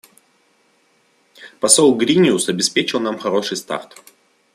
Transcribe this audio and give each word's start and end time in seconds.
Посол 1.59 1.93
Гриниус 1.93 2.49
обеспечил 2.49 2.99
нам 2.99 3.19
хороший 3.19 3.55
старт. 3.55 3.99